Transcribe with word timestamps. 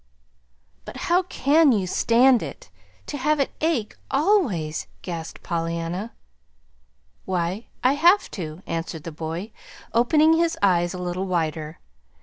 "But 0.83 0.97
how 0.97 1.21
can 1.21 1.71
you 1.71 1.85
stand 1.85 2.41
it 2.41 2.71
to 3.05 3.17
have 3.19 3.39
it 3.39 3.51
ache 3.61 3.95
always?" 4.09 4.87
gasped 5.03 5.43
Pollyanna. 5.43 6.11
"Why, 7.25 7.67
I 7.83 7.93
have 7.93 8.31
to," 8.31 8.63
answered 8.65 9.03
the 9.03 9.11
boy, 9.11 9.51
opening 9.93 10.33
his 10.37 10.57
eyes 10.63 10.95
a 10.95 10.97
little 10.97 11.27
wider. 11.27 11.77